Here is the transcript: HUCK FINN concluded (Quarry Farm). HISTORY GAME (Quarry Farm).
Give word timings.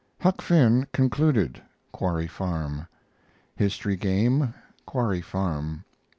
HUCK 0.21 0.41
FINN 0.41 0.87
concluded 0.93 1.61
(Quarry 1.91 2.25
Farm). 2.25 2.87
HISTORY 3.55 3.97
GAME 3.97 4.51
(Quarry 4.87 5.21
Farm). 5.21 5.83